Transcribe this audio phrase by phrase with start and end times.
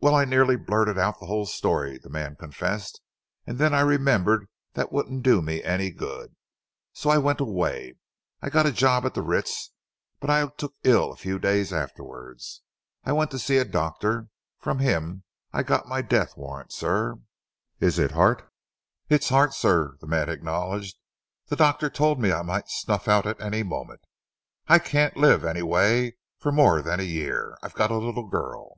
[0.00, 3.00] "Well, I nearly blurted out the whole story," the man confessed,
[3.46, 6.34] "and then I remembered that wouldn't do me any good,
[6.92, 7.94] so I went away.
[8.42, 9.70] I got a job at the Ritz,
[10.18, 12.62] but I was took ill a few days afterwards.
[13.04, 14.26] I went to see a doctor.
[14.58, 15.22] From him
[15.52, 17.20] I got my death warrant, sir."
[17.78, 18.50] "Is it heart?"
[19.08, 20.96] "It's heart, sir," the man acknowledged.
[21.46, 24.00] "The doctor told me I might snuff out at any moment.
[24.66, 27.56] I can't live, anyway, for more than a year.
[27.62, 28.74] I've got a little girl."